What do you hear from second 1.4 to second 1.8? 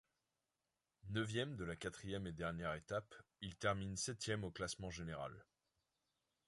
de la